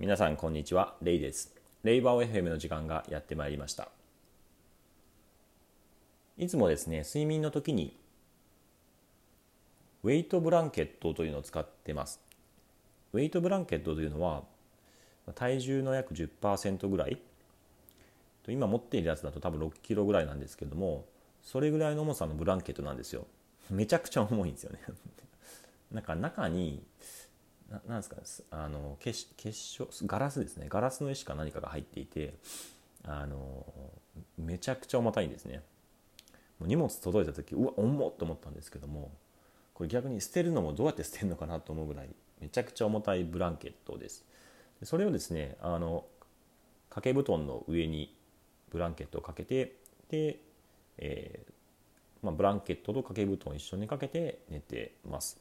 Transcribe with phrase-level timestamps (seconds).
[0.00, 0.96] 皆さんこんにちは。
[1.02, 1.54] レイです。
[1.84, 3.90] レイバー FM の時間がやってまいりました。
[6.36, 7.96] いつもですね睡眠の時に
[10.02, 12.18] ウェイトブランケットというのを使ってます。
[13.12, 14.42] ウェイトブランケットというのは
[15.36, 17.16] 体重の約10%ぐらい
[18.48, 21.04] 今持っているやつだと多分6キロぐらいなんですけども
[21.40, 23.28] それぐらいの重さのブランケットなんですよ。
[23.70, 24.80] めちゃくちゃ重いんですよね。
[25.92, 26.82] なんか中に
[27.86, 28.16] なんですか？
[28.50, 30.66] あの結結晶ガラスですね。
[30.68, 32.34] ガラスの石か何かが入っていて
[33.04, 33.66] あの
[34.38, 35.62] めちゃくちゃ重たいんですね。
[36.58, 39.10] もう荷物届いた時うわ重っと思ったんですけども
[39.74, 42.08] これ逆に捨てるのもどうやって捨てるのかなと思うぐらい
[42.40, 44.24] めちゃくちゃ重たいブランケットです。
[44.82, 46.04] それをですねあの
[46.90, 48.14] 掛け布団の上に
[48.70, 49.76] ブランケットをかけて
[50.08, 50.38] で、
[50.98, 51.52] えー
[52.22, 55.40] まあ、ブランケットと掛け布団を一緒にかけて寝てます。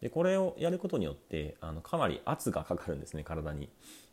[0.00, 3.68] でこれをやることによってあのかなり圧がかかるんですね体に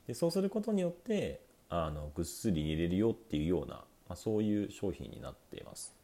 [0.07, 5.95] でそうすることによってあのぐっすり寝れるよっていうような、まあ、そういう商品になっています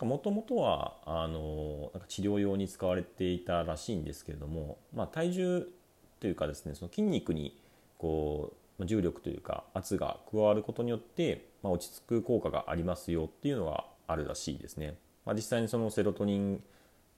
[0.00, 5.66] もともとはあのなんか治療用に使われていたらしいんですけれども、まあ、体重
[6.20, 7.60] というかですねその筋肉に
[7.98, 14.96] こう重力というか圧が加わることによって、まあ、落ち着く効果がありますよっていうのがあるらしいですね。
[15.24, 16.62] まあ、実際にそのセロトニン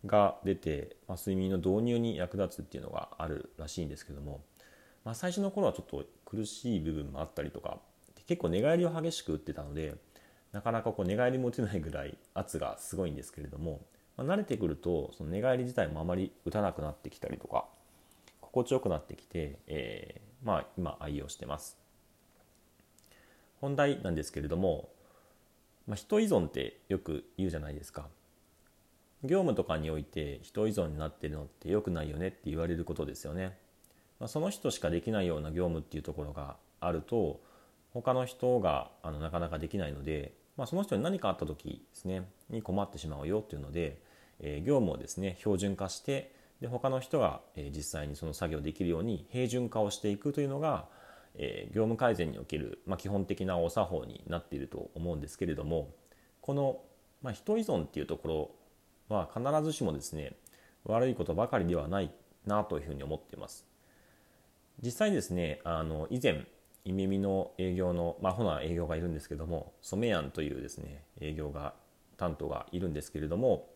[0.07, 4.41] が出て、まあ、睡眠の導入に役立つっていうのがあるらしいんですけども、
[5.05, 7.79] まあ、最初の頃はちょっと苦しい部分もあったりとか
[8.27, 9.97] 結構寝返りを激しく打ってたので
[10.53, 13.81] なかなかこう寝返りも打てないぐらい圧がすごいんですけれども、
[14.17, 17.67] まあ、慣れてくるとその寝返り自体もあまり打たなくなってきたりとか
[18.41, 21.79] 心地よくなってきて、えー、まあ今愛用してます。
[23.61, 24.89] 本題なんですけれども、
[25.87, 28.09] まあ、人依存ってよく言うじゃないですか。
[29.25, 33.57] 業務とかにおいて人依存になってるのって良くないよねって言われることですよね。
[34.19, 37.41] まあ、その人しかできないような業務っていうところがあると
[37.93, 43.99] 他の人があのなかなかできないので、まあ、その人に何かあった時ですねに困ってしまうよっていうので、
[44.41, 50.87] えー、業務をですね標準化してで他の人が、えー、実際にその作業できるように平準化をしていくというのが、
[51.35, 55.95] えー、業務改善における、まあ、基本的なお作法になっていると思うんですけれども
[56.43, 56.81] この、
[57.23, 58.51] まあ、人依存っていうところ
[59.15, 60.35] は必ずしもですね
[60.85, 62.11] 悪いことばかりではない
[62.47, 63.67] なというふうに思っています。
[64.83, 66.47] 実際ですねあの以前
[66.85, 71.75] イメミの営業のまあほな営業がいるんですけども染谷というですね営業が
[72.17, 73.69] 担当がいるんですけれども、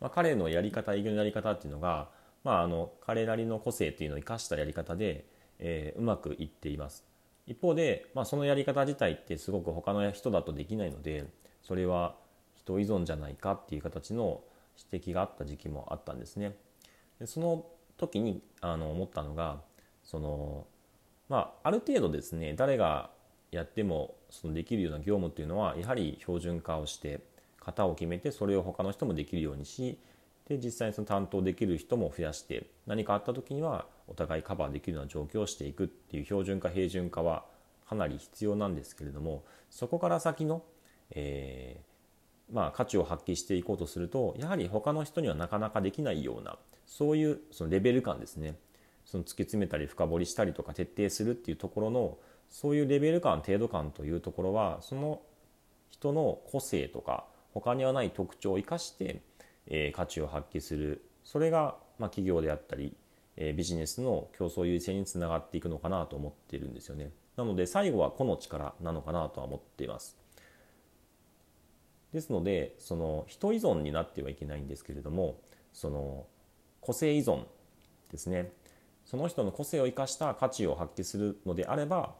[0.00, 2.08] まあ、彼のやり方営業のやり方っていうのが、
[2.44, 5.26] まあ、あの彼なりの個性っていうのを生かしたやり方で、
[5.58, 7.04] えー、うまくいっています。
[7.46, 11.26] 一方で、まあ、そのやり方自体ってすごく他の人だとできないので
[11.62, 12.14] それは
[12.64, 14.40] 人依存じゃないかっていう形の
[14.92, 16.56] 指摘があった時期もあったんですね。
[17.18, 17.66] でその
[17.96, 19.60] 時にあの思ったのが
[20.02, 20.66] その
[21.28, 23.10] まあある程度ですね誰が
[23.50, 27.20] やってもそのできるような業務っていうのはやはり標準化をして
[27.64, 29.98] 型を決めてそれを他の人もできるようにし
[30.48, 37.44] で実際にその担当できる人も増やして何かあった時にはお互いカバーできるような状況をしていくっていう標準化平準化は
[37.88, 40.62] かなり必要なんですけれどもそこから先の、
[41.10, 41.80] え
[42.52, 48.56] まあ、価値を発揮していこうとするとやはり他の人にはなかなかできないようなそういうそのレベル感ですね。
[49.04, 52.18] その突き詰めたり深掘りしたりとか徹底するっていうところの
[52.48, 55.20] そういうレベル感程度感というところはその
[55.90, 59.22] 人の個性とか他にはない特徴を生かして、
[59.66, 61.04] えー、価値を発揮する。
[61.24, 62.96] それが、まあ、企業であったり、
[63.36, 67.10] えー、ビジネスの競争優勢につながっていくのかなと思ってるんですよね。
[67.36, 70.19] なので最後は個の力なのかなとは思っています。
[72.12, 75.40] ですのでその人依存になってはいけないんですけれども
[75.72, 76.26] その
[76.80, 77.44] 個性依存
[78.10, 78.52] ですね。
[79.04, 82.14] その人の個性を生かした価値を発揮するのであれば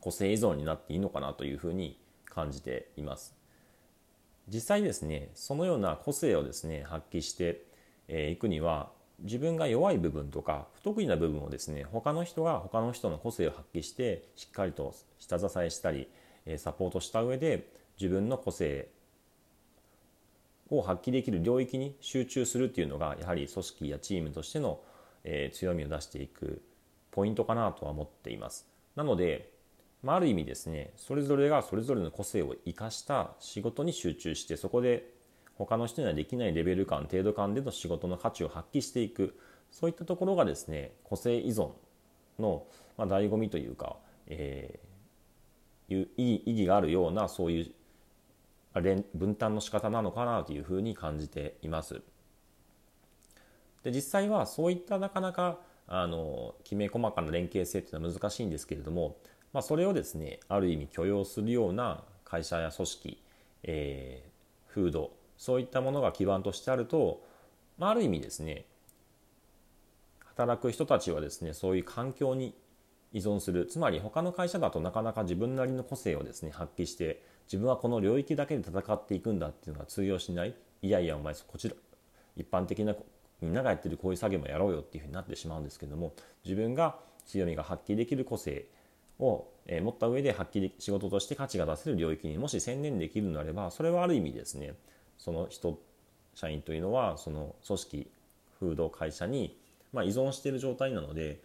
[0.00, 3.34] 個性依存になっていいのかなというふうに感じています。
[4.48, 7.64] 実際ですねそのような個性をですね発揮して
[8.08, 8.90] いくには
[9.20, 16.08] 自分が弱い部分とか不得意な部分をですね他の人が他の人の個性を発揮してしっかりと下支えしたり
[16.56, 17.68] サポートした上で
[18.02, 18.88] 自分の個性
[20.70, 24.80] を発揮できる領域に集中するっていうのがやはり組織やチームとしての、
[25.22, 26.62] え強みを出していく
[27.12, 28.66] ポイントかなとは思っています。
[28.96, 29.52] なので、
[30.02, 35.08] まあ、ある意味ですねそれぞれがそれぞれの個性を生かした仕事に集中してそこで
[35.54, 39.38] 他の人にはできないレベル感程度感での仕事の価値を発揮していく
[39.70, 41.70] そういったところがですね個性依存
[42.40, 42.66] の、
[42.98, 43.96] まあ、醍醐味というか、
[44.26, 47.70] えー、意義があるようなそういう
[48.80, 52.02] 分担の仕方なのかなというふうに感じています。
[53.82, 59.16] で実際はそういったなかなかあのきめ細かな連携性っていうのは難しいんですけれども、
[59.52, 63.22] まあ、それをですねある意味許容するような会社や組織、
[63.64, 67.22] えー、風土そういったものが基盤としてあると、
[67.76, 68.64] まあ、ある意味ですね
[70.24, 72.54] 働く人たちはですねそういう環境に
[73.12, 73.66] 依存する。
[73.66, 80.54] つまり他の会社だとなかなか自分なりの個性をですね発揮して自分はこの領域だけで戦っていくんだっていうのが通用しない。
[80.82, 81.74] いやいやお前こちら
[82.36, 82.94] 一般的な
[83.40, 86.12] みんながやってるこういう作業もやろうよっていうふうになってしまうんですけども
[86.44, 88.66] 自分が強みが発揮できる個性
[89.20, 94.74] を、持った上で発揮で仕事として価値が出せる領域にもし専念できるのであればそれはある意味ですね
[95.18, 95.78] その人
[96.34, 98.10] 社員というのはその組織
[98.58, 99.56] 風土会社に
[99.92, 101.40] ま、依存している状態なので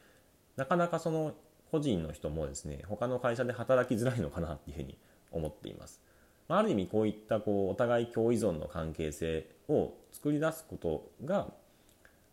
[0.56, 1.34] なかなかその
[1.72, 4.98] 個人の人もですね他の会社で働きづらいのかなっていうふうに
[5.32, 6.02] 思っています。
[6.50, 11.48] ある意味こういったこうお互い共依存の関係性を作り出すことが、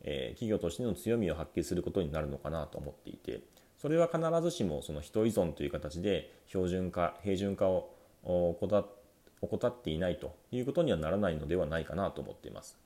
[0.02, 3.40] えー、企業としての強みを発揮することになるのかなと思っていて
[3.76, 7.90] それは必ずしもその人依存という形で標準化平準化を
[8.22, 12.78] 怠っていないということにはならないのではないかなと思っています。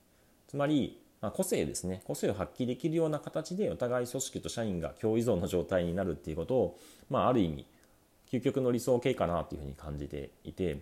[0.47, 6.79] つまりまあ、個性ですね個性を発揮できるような形でお互い組織と社員が共依存の状態になるっていうことを、
[7.09, 7.65] まあ、ある意味
[8.31, 10.79] 究極の理想形かなというふうに感じていて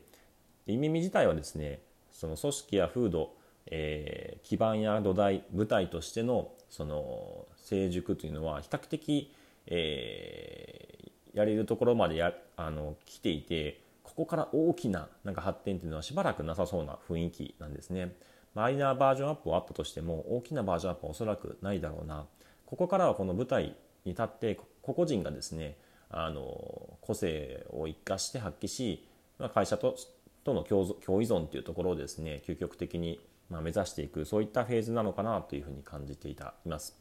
[0.67, 1.79] 意味自体はですね
[2.11, 3.33] その組織や風土、
[3.67, 9.33] えー、基盤や土台舞台としてのその成熟というのは比較的、
[9.67, 18.13] えー、やれるところまでやあの来ていてここから大きななんか発展というのはしばらくなさそうな雰囲気なんですね。
[18.57, 22.25] マイナーバージョンアップはあったとしても大きなバージョンアップはおそらくないだろうな
[22.65, 25.77] ここからはこの舞台に立って個々人がですね
[26.09, 29.07] あの個性を生かして発揮し、
[29.37, 29.95] まあ、会社と
[30.43, 30.87] との共
[31.21, 33.19] 依存というところをですね究極的に
[33.51, 36.97] ま目指していくそういったフェーズなのかなというふうに感じていたいます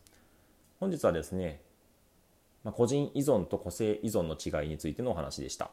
[0.79, 1.63] 本日はですね、
[2.65, 5.71] まあ、個人依存と個性依存の違いについてのお話でした。